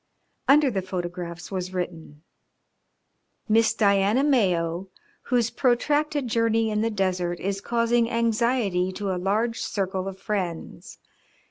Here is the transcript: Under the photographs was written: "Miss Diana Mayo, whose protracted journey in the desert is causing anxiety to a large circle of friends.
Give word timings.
Under 0.47 0.71
the 0.71 0.81
photographs 0.81 1.51
was 1.51 1.75
written: 1.75 2.23
"Miss 3.47 3.75
Diana 3.75 4.23
Mayo, 4.23 4.89
whose 5.21 5.51
protracted 5.51 6.27
journey 6.27 6.71
in 6.71 6.81
the 6.81 6.89
desert 6.89 7.39
is 7.39 7.61
causing 7.61 8.09
anxiety 8.09 8.91
to 8.93 9.11
a 9.13 9.21
large 9.21 9.59
circle 9.59 10.07
of 10.07 10.17
friends. 10.17 10.97